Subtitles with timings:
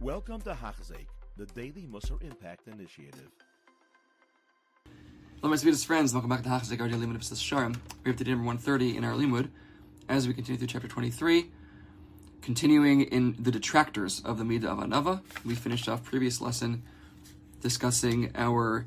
[0.00, 3.32] Welcome to Hachzik, the Daily Musar Impact Initiative.
[5.40, 6.12] Hello, my sweetest friends.
[6.12, 7.76] Welcome back to Hachzik, our daily limud of Sharm.
[8.04, 9.50] We're up day number 130 in our limud
[10.08, 11.50] as we continue through chapter 23.
[12.42, 16.84] Continuing in the detractors of the Midah of Anava, we finished off previous lesson
[17.60, 18.86] discussing our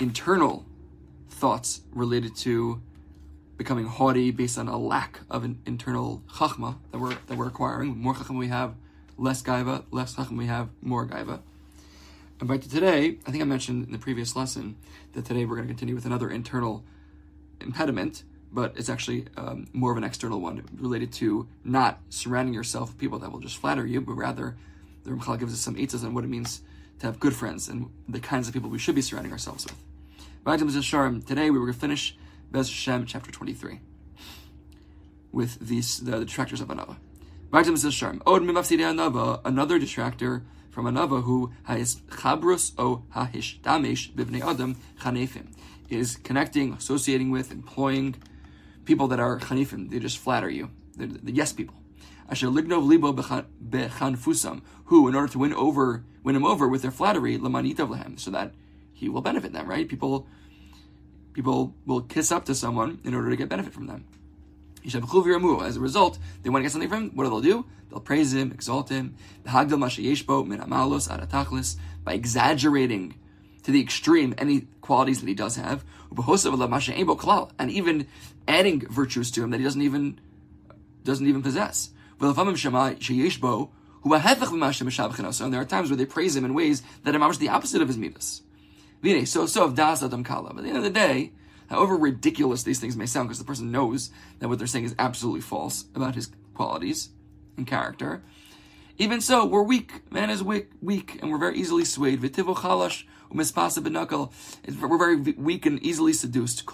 [0.00, 0.66] internal
[1.30, 2.82] thoughts related to
[3.56, 7.90] becoming haughty based on a lack of an internal chachma that we're that we're acquiring.
[7.90, 8.74] The more chachma we have,
[9.18, 9.84] less gaiva.
[9.90, 11.40] Less chachma we have, more gaiva.
[12.40, 14.76] And by today, I think I mentioned in the previous lesson
[15.12, 16.84] that today we're going to continue with another internal
[17.60, 22.90] impediment, but it's actually um, more of an external one related to not surrounding yourself
[22.90, 24.56] with people that will just flatter you, but rather
[25.02, 26.62] the Ramchal gives us some eitzes on what it means
[27.00, 29.74] to have good friends and the kinds of people we should be surrounding ourselves with.
[31.26, 32.16] Today we were going to finish
[32.50, 33.80] Bez Hashem, chapter 23,
[35.32, 36.96] with these the, the detractors of Anava.
[37.50, 37.72] Another
[39.78, 45.46] detractor from Anava who chabrus o hahish damesh bivnei adam chanefim
[45.88, 48.16] is connecting, associating with, employing
[48.84, 49.88] people that are chanifim.
[49.88, 50.70] They just flatter you.
[50.94, 51.76] They're the yes people.
[52.28, 56.90] Asher lignov libo bechanfusam, who, in order to win over, win him over with their
[56.90, 58.52] flattery, lamanitav lehem, so that
[58.92, 59.66] he will benefit them.
[59.66, 59.88] Right?
[59.88, 60.26] People
[61.32, 64.04] people will kiss up to someone in order to get benefit from them.
[64.84, 67.10] As a result, they want to get something from him.
[67.14, 67.64] What do they do?
[67.90, 69.16] They'll praise him, exalt him.
[72.04, 73.14] By exaggerating
[73.62, 75.84] to the extreme any qualities that he does have,
[77.58, 78.06] and even
[78.46, 80.20] adding virtues to him that he doesn't even
[81.04, 81.90] doesn't even possess.
[82.20, 82.40] And there
[85.60, 88.42] are times where they praise him in ways that are the opposite of his midas.
[89.26, 90.54] So, so of das adam kala.
[90.54, 91.32] But at the end of the day,
[91.68, 94.94] however ridiculous these things may sound, because the person knows that what they're saying is
[94.98, 97.10] absolutely false about his qualities
[97.56, 98.22] and character.
[98.98, 100.10] Even so, we're weak.
[100.10, 102.20] Man is weak, weak, and we're very easily swayed.
[102.20, 102.28] We're
[104.98, 106.66] very weak and easily seduced.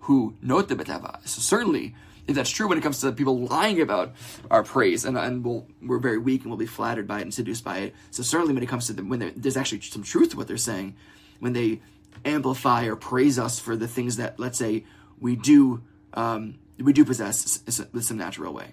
[0.00, 1.26] Who note the betava.
[1.26, 1.94] So certainly,
[2.26, 4.14] if that's true when it comes to people lying about
[4.50, 7.32] our praise, and, and we'll, we're very weak and we'll be flattered by it and
[7.32, 7.94] seduced by it.
[8.10, 10.96] So certainly when it comes to when there's actually some truth to what they're saying,
[11.40, 11.80] when they
[12.24, 14.84] amplify or praise us for the things that, let's say,
[15.20, 15.82] we do
[16.14, 17.62] um, we do possess
[17.92, 18.68] in some natural way.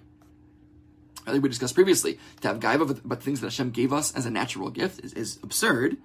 [1.28, 4.26] I think we discussed previously to have gaiva, but things that Hashem gave us as
[4.26, 5.98] a natural gift is, is absurd.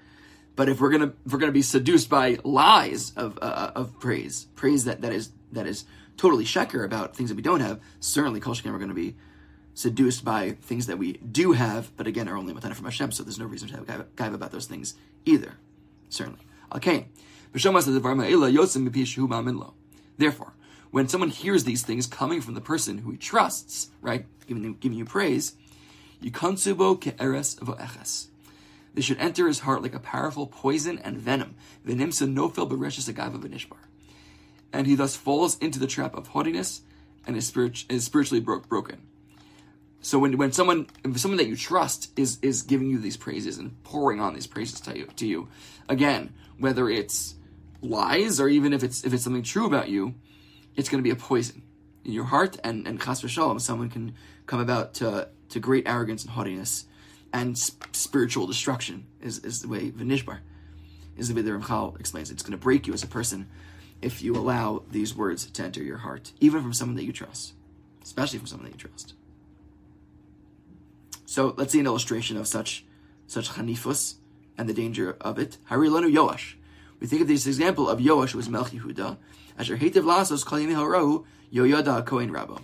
[0.56, 4.46] But if we're gonna if we're gonna be seduced by lies of uh, of praise,
[4.54, 5.84] praise that, that is that is
[6.16, 9.16] totally sheker about things that we don't have, certainly Kol we're to be
[9.74, 13.24] seduced by things that we do have, but again are only matana from Hashem, so
[13.24, 15.54] there's no reason to have gaiva about those things either.
[16.08, 16.40] Certainly.
[16.76, 17.08] Okay.
[20.18, 20.54] Therefore,
[20.90, 24.98] when someone hears these things coming from the person who he trusts, right, giving, giving
[24.98, 25.54] you praise.
[26.20, 26.30] They
[29.00, 31.56] should enter his heart like a powerful poison and venom.
[34.72, 36.82] And he thus falls into the trap of haughtiness
[37.26, 39.02] and is, spirit, is spiritually broke, broken.
[40.00, 40.86] So when, when someone
[41.16, 44.78] someone that you trust is is giving you these praises and pouring on these praises
[44.82, 45.48] to you to you,
[45.88, 47.36] again, whether it's
[47.84, 50.14] lies or even if it's if it's something true about you,
[50.76, 51.62] it's going to be a poison
[52.04, 54.14] in your heart and and chas v'shalom, someone can
[54.46, 56.86] come about to to great arrogance and haughtiness
[57.32, 57.58] and
[57.92, 60.38] spiritual destruction is, is the way Vinishbar
[61.16, 62.34] is the way the Ramchal explains it.
[62.34, 63.48] It's going to break you as a person
[64.00, 67.54] if you allow these words to enter your heart, even from someone that you trust,
[68.02, 69.14] especially from someone that you trust.
[71.26, 72.84] So let's see an illustration of such
[73.26, 74.14] such chanifus
[74.56, 75.58] and the danger of it.
[75.70, 76.54] Harilanu Yoash.
[77.04, 79.18] We think of this example of Yoash, who was Melech Yehuda,
[79.58, 82.62] Asher Hetiv Lasos Kalim Harahu Yoyada Kohen Rabbo,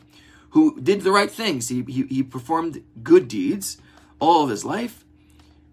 [0.52, 1.68] who did the right things.
[1.68, 3.76] He, he, he performed good deeds
[4.18, 5.04] all of his life,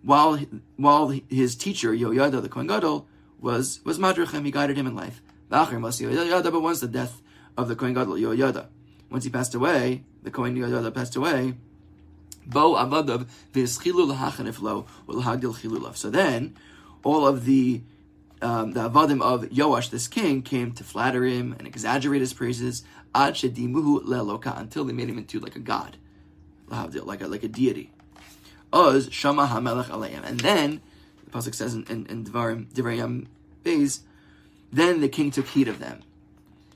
[0.04, 0.38] while
[0.76, 3.08] while his teacher Yoyada the Kohen Gadol
[3.40, 4.44] was was Madrichem.
[4.44, 5.22] He guided him in life.
[5.48, 6.00] But once
[6.82, 7.22] the death
[7.58, 8.68] of the Kohen Gadol Yoyada,
[9.10, 11.54] once he passed away, the Kohen Yoyada passed away.
[12.46, 14.76] Bo avadav chilulav.
[15.96, 16.58] So then,
[17.06, 17.82] all of the
[18.42, 22.84] um, the avadim of Yoash, this king, came to flatter him and exaggerate his praises.
[23.16, 25.98] Ad leloka until they made him into like a god,
[26.68, 27.92] like a like a deity.
[28.72, 30.82] Oz shama hamelech aleim, and then
[31.24, 33.28] the pasuk says in, in, in Devarim Devarim
[33.64, 34.02] Beis
[34.72, 36.04] then the king took heed of them,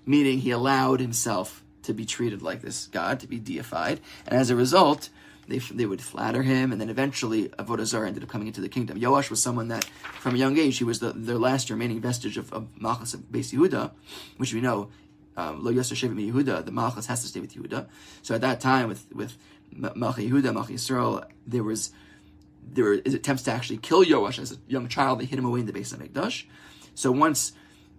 [0.06, 4.50] meaning he allowed himself to be treated like this god, to be deified, and as
[4.50, 5.10] a result,
[5.52, 8.70] they, they would flatter him, and then eventually Avodah Zarah ended up coming into the
[8.70, 9.00] kingdom.
[9.00, 9.84] Yoash was someone that,
[10.24, 13.22] from a young age, he was the, their last remaining vestige of, of Malchus of
[13.32, 13.92] Beis Yehuda,
[14.38, 14.90] which we know
[15.38, 17.88] um, Lo Yosef Shevet Yehuda, the Malchus has to stay with Yehuda.
[18.22, 19.38] So at that time, with with
[19.74, 21.92] Malchi Yehuda, Malchi Yisrael, there was
[22.64, 25.20] there were attempts to actually kill Yoash as a young child.
[25.20, 26.46] They hid him away in the Beis HaMikdash.
[26.96, 27.54] So once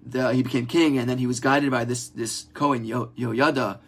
[0.05, 3.79] the, he became king, and then he was guided by this this Kohen Yo, Yoyada,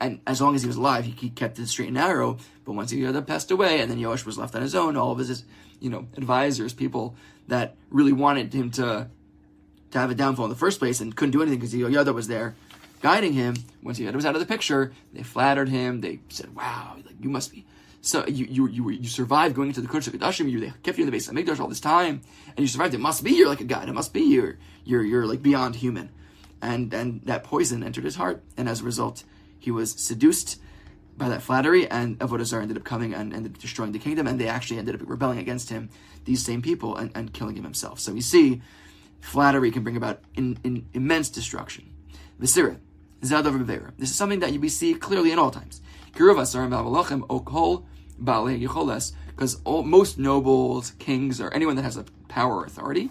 [0.00, 2.38] and as long as he was alive, he, he kept it straight and narrow.
[2.64, 5.18] But once Yoyada passed away, and then Yoash was left on his own, all of
[5.18, 5.44] his
[5.80, 7.16] you know advisors, people
[7.48, 9.08] that really wanted him to
[9.90, 12.28] to have a downfall in the first place and couldn't do anything because Yoyada was
[12.28, 12.54] there
[13.04, 13.54] guiding him.
[13.82, 16.00] Once Yoyada was out of the picture, they flattered him.
[16.00, 17.66] They said, "Wow, like you must be."
[18.00, 20.50] So you you you, you survived going into the Kodesh Kodashim.
[20.50, 22.94] You they kept you in the Beis HaMikdash all this time, and you survived.
[22.94, 23.88] It must be you're like a god.
[23.90, 26.08] It must be you're you're you're like beyond human,
[26.62, 29.22] and and that poison entered his heart, and as a result,
[29.64, 30.60] he was seduced
[31.16, 34.26] by that flattery, and Avodah Zarah ended up coming and ended up destroying the kingdom,
[34.26, 35.88] and they actually ended up rebelling against him,
[36.26, 37.98] these same people, and, and killing him himself.
[37.98, 38.60] So we see
[39.20, 41.94] flattery can bring about in, in immense destruction.
[42.38, 42.78] Visira,
[43.22, 45.80] This is something that we see clearly in all times
[49.36, 53.08] because most nobles, kings, or anyone that has a power or authority,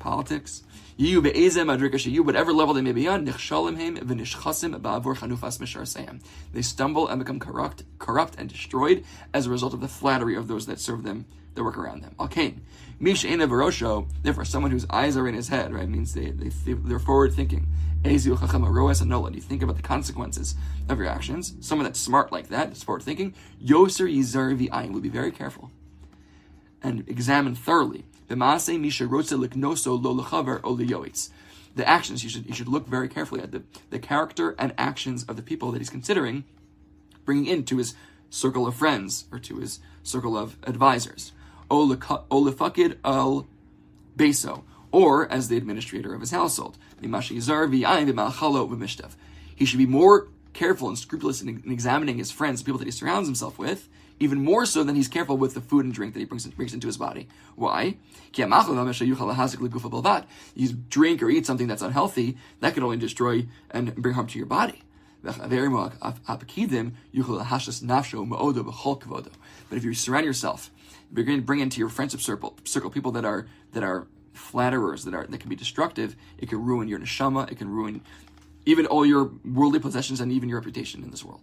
[0.00, 0.64] politics,
[0.96, 3.24] you whatever level they may be on,
[6.52, 10.46] they stumble and become corrupt, corrupt and destroyed as a result of the flattery of
[10.46, 11.24] those that serve them,
[11.54, 12.14] that work around them.
[12.18, 12.60] Alkain,
[13.00, 13.26] misha
[14.22, 17.66] therefore someone whose eyes are in his head, right, means they, they they're forward thinking.
[18.04, 20.54] You think about the consequences
[20.90, 21.56] of your actions.
[21.60, 25.70] Someone that's smart like that, that's forward thinking, Yoser Yizarvi Ayin would be very careful
[26.84, 28.04] and examine thoroughly.
[28.28, 28.36] The
[31.88, 35.34] actions, you should, you should look very carefully at the, the character and actions of
[35.36, 36.44] the people that he's considering
[37.24, 37.94] bringing into his
[38.30, 41.32] circle of friends or to his circle of advisors.
[41.70, 43.46] Olefakid al
[44.16, 44.62] Beso,
[44.92, 46.78] or as the administrator of his household.
[49.56, 52.92] He should be more careful and scrupulous in, in examining his friends, people that he
[52.92, 53.88] surrounds himself with,
[54.20, 56.72] even more so than he's careful with the food and drink that he brings, brings
[56.72, 57.28] into his body.
[57.56, 57.96] Why?
[60.54, 64.38] You drink or eat something that's unhealthy, that can only destroy and bring harm to
[64.38, 64.82] your body.
[65.22, 65.36] But
[69.70, 70.70] if you surround yourself,
[71.14, 75.04] you're going to bring into your friendship circle, circle people that are that are flatterers
[75.04, 76.14] that are that can be destructive.
[76.38, 77.50] It can ruin your neshama.
[77.50, 78.02] It can ruin
[78.66, 81.40] even all your worldly possessions and even your reputation in this world.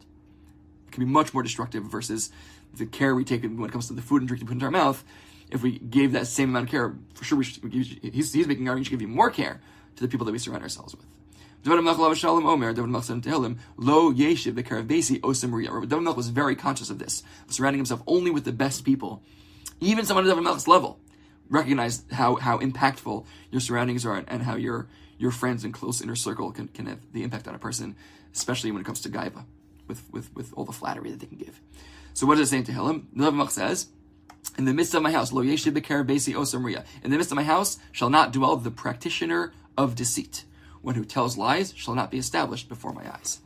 [0.92, 2.30] Can be much more destructive versus
[2.74, 4.66] the care we take when it comes to the food and drink we put into
[4.66, 5.04] our mouth.
[5.50, 8.70] If we gave that same amount of care, for sure, we should, he's, he's making
[8.70, 9.60] our, we should give more care
[9.98, 11.06] to the people that we surround ourselves with.
[11.64, 11.98] David Melch
[16.16, 19.22] was very conscious of this, surrounding himself only with the best people,
[19.80, 21.00] even someone at David Melch's level
[21.50, 24.88] recognize how, how impactful your surroundings are and how your
[25.22, 27.96] your friends and close inner circle can, can have the impact on a person,
[28.34, 29.46] especially when it comes to gaiva,
[29.92, 31.60] with, with, with all the flattery that they can give.
[32.14, 33.06] So what does it say to Tehillim?
[33.16, 33.88] Navamach says,
[34.58, 36.84] in the midst of my house, lo besi osamriya.
[37.04, 40.46] In the midst of my house shall not dwell the practitioner of deceit.
[40.82, 43.40] One who tells lies shall not be established before my eyes.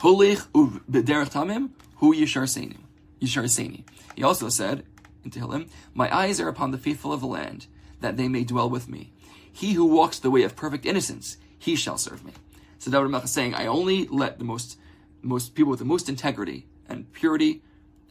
[0.00, 3.84] Holich u'bederech tamim hu yishar
[4.14, 4.84] He also said,
[5.24, 7.66] in Tehillim, My eyes are upon the faithful of the land,
[8.00, 9.12] that they may dwell with me.
[9.50, 12.32] He who walks the way of perfect innocence, he shall serve me.
[12.78, 14.78] So David Melch is saying, I only let the most,
[15.26, 17.62] most people with the most integrity and purity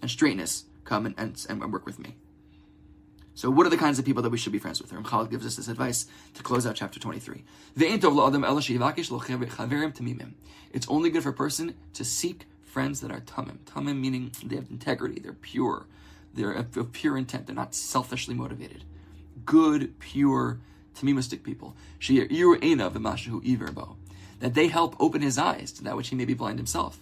[0.01, 2.15] and straightness come and, and, and work with me.
[3.33, 4.93] So what are the kinds of people that we should be friends with?
[4.93, 6.05] Ramchal gives us this advice
[6.35, 7.43] to close out chapter 23.
[10.71, 13.57] It's only good for a person to seek friends that are tamim.
[13.65, 15.85] Tamim meaning they have integrity, they're pure,
[16.35, 17.47] they're of pure intent.
[17.47, 18.83] They're not selfishly motivated.
[19.45, 20.59] Good, pure,
[20.93, 21.75] tamimistic people.
[24.39, 26.99] That they help open his eyes to that which he may be blind himself.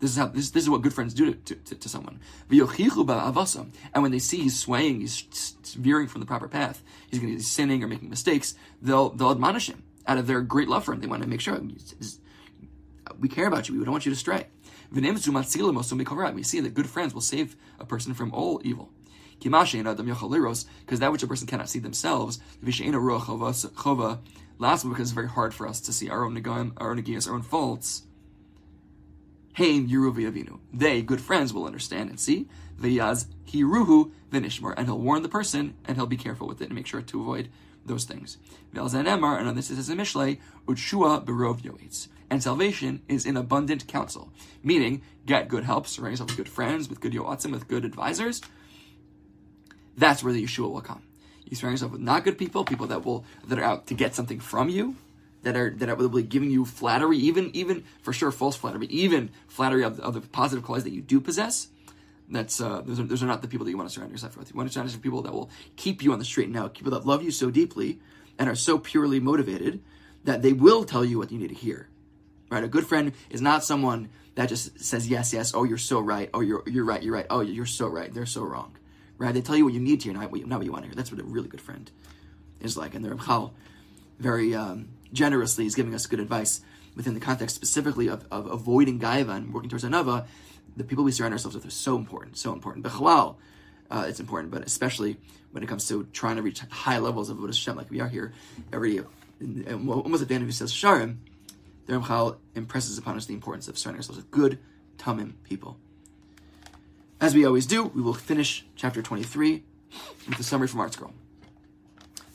[0.00, 2.20] This is how this, this is what good friends do to, to, to someone.
[2.50, 7.36] And when they see he's swaying, he's veering from the proper path, he's going to
[7.38, 10.92] be sinning or making mistakes, they'll they'll admonish him out of their great love for
[10.92, 11.00] him.
[11.00, 11.60] They want to make sure
[13.18, 13.78] we care about you.
[13.78, 14.46] We don't want you to stray.
[14.90, 18.90] We see that good friends will save a person from all evil.
[19.40, 19.50] Because
[21.00, 22.40] that which a person cannot see themselves,
[24.58, 27.28] last because it's very hard for us to see our own negaim, our own negias,
[27.28, 28.02] our own faults.
[29.56, 32.48] They, good friends, will understand and see.
[32.80, 36.74] V'yaz hiruhu v'nishmar, and he'll warn the person, and he'll be careful with it and
[36.74, 37.48] make sure to avoid
[37.84, 38.38] those things.
[38.72, 44.32] And on this is a mishlei, utshua berov yoetz and salvation is in abundant counsel.
[44.62, 48.40] Meaning, get good help, surround yourself with good friends, with good yoatzim, with good advisors.
[49.96, 51.02] That's where the Yeshua will come.
[51.48, 54.14] You surround yourself with not good people, people that will that are out to get
[54.14, 54.96] something from you,
[55.42, 59.30] that are that are be giving you flattery, even even for sure false flattery, even
[59.46, 61.68] flattery of, of the positive qualities that you do possess.
[62.28, 64.36] That's uh, those are those are not the people that you want to surround yourself
[64.36, 64.50] with.
[64.50, 66.54] You want to surround yourself with people that will keep you on the straight and
[66.54, 68.00] narrow, people that love you so deeply
[68.38, 69.82] and are so purely motivated
[70.24, 71.88] that they will tell you what you need to hear.
[72.50, 72.64] Right?
[72.64, 75.52] A good friend is not someone that just says yes, yes.
[75.54, 76.30] Oh, you're so right.
[76.32, 77.02] Oh, you're you're right.
[77.02, 77.26] You're right.
[77.30, 78.12] Oh, you're so right.
[78.12, 78.76] They're so wrong.
[79.18, 79.34] Right?
[79.34, 80.84] They tell you what you need to hear, not what you, not what you want
[80.84, 80.94] to hear.
[80.94, 81.90] That's what a really good friend
[82.60, 82.94] is like.
[82.94, 83.52] And the Ramchal
[84.18, 86.60] very um, generously is giving us good advice
[86.94, 90.26] within the context specifically of, of avoiding gaiva and working towards anava.
[90.76, 92.84] The people we surround ourselves with are so important, so important.
[92.84, 93.36] Bechalal,
[93.90, 95.16] uh, it's important, but especially
[95.50, 98.08] when it comes to trying to reach high levels of Avodah Hashem, like we are
[98.08, 98.32] here
[98.72, 99.00] every
[99.40, 101.18] almost at the end of his Sharim,
[101.86, 104.58] the Ramchal impresses upon us the importance of surrounding ourselves with good,
[104.98, 105.78] tamim people.
[107.20, 109.64] As we always do, we will finish chapter 23
[110.28, 111.10] with a summary from ArtScroll.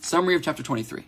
[0.01, 1.05] Summary of chapter 23.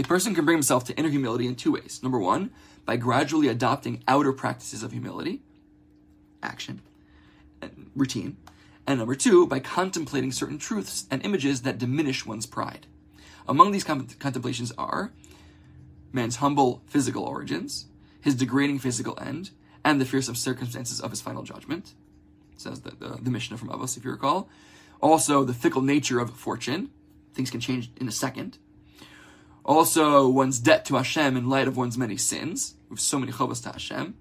[0.00, 2.00] A person can bring himself to inner humility in two ways.
[2.02, 2.50] Number one,
[2.84, 5.40] by gradually adopting outer practices of humility,
[6.42, 6.82] action,
[7.60, 8.38] and routine.
[8.88, 12.88] And number two, by contemplating certain truths and images that diminish one's pride.
[13.46, 15.12] Among these contemplations are
[16.12, 17.86] man's humble physical origins,
[18.20, 19.50] his degrading physical end,
[19.84, 21.94] and the fearsome circumstances of his final judgment,
[22.62, 24.48] says the, the, the Mishnah from Avos, if you recall.
[25.00, 26.90] Also, the fickle nature of fortune.
[27.34, 28.58] Things can change in a second.
[29.64, 33.62] Also, one's debt to Hashem in light of one's many sins, with so many chovas
[33.62, 34.14] to Hashem.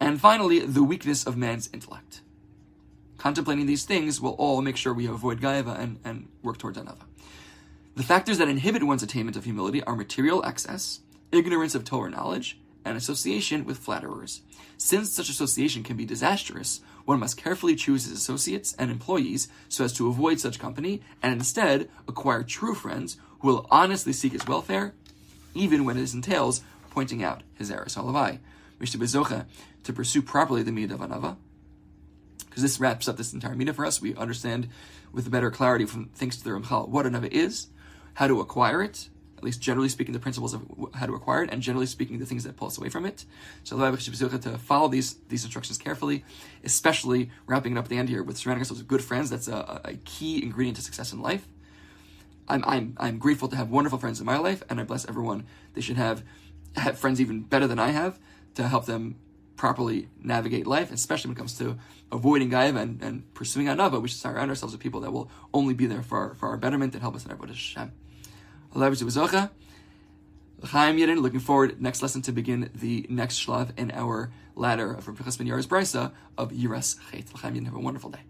[0.00, 2.22] And finally, the weakness of man's intellect.
[3.18, 7.04] Contemplating these things will all make sure we avoid gaiva and, and work towards anava.
[7.94, 12.58] The factors that inhibit one's attainment of humility are material excess, ignorance of Torah knowledge,
[12.84, 14.42] and association with flatterers.
[14.76, 19.84] Since such association can be disastrous, one must carefully choose his associates and employees so
[19.84, 24.46] as to avoid such company and instead acquire true friends who will honestly seek his
[24.46, 24.94] welfare,
[25.54, 27.96] even when it entails pointing out his errors.
[27.96, 28.38] Halavai,
[28.78, 29.46] Mishnah
[29.84, 31.36] to pursue properly the midah of anava.
[32.38, 34.00] Because this wraps up this entire midah for us.
[34.00, 34.68] We understand
[35.12, 37.68] with better clarity from thanks to the Ramchal what anava is,
[38.14, 39.08] how to acquire it,
[39.42, 40.62] at least generally speaking, the principles of
[40.94, 43.24] how to acquire it, and generally speaking, the things that pull us away from it.
[43.64, 46.24] So to follow these these instructions carefully,
[46.62, 49.30] especially wrapping it up at the end here with surrounding ourselves with good friends.
[49.30, 51.48] That's a, a key ingredient to success in life.
[52.48, 55.46] I'm, I'm, I'm grateful to have wonderful friends in my life, and I bless everyone.
[55.74, 56.22] They should have,
[56.76, 58.18] have friends even better than I have
[58.54, 59.16] to help them
[59.56, 61.78] properly navigate life, especially when it comes to
[62.10, 64.00] avoiding gaiva and, and pursuing anava.
[64.00, 66.56] We should surround ourselves with people that will only be there for our, for our
[66.56, 67.92] betterment and help us in our Avodah Hashem.
[70.64, 75.16] Chaim Yidin, looking forward next lesson to begin the next shlav in our ladder from
[75.16, 77.28] Pinchas Ben Yair's Brisa of Yiras Chet.
[77.40, 78.20] Have a wonderful day.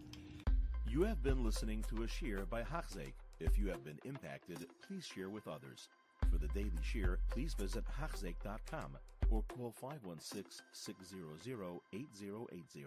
[0.88, 3.12] You have been listening to a shiur by Hachzik.
[3.40, 5.88] If you have been impacted, please share with others.
[6.30, 8.96] For the daily shiur, please visit Hachzik.com
[9.30, 12.86] or call 516 600 8080.